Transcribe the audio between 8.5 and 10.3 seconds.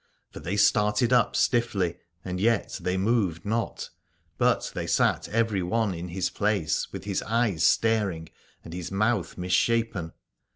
and his mouth misshapen.